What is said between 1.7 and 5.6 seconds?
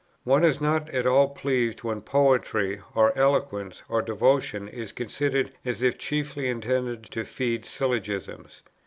when poetry, or eloquence, or devotion, is considered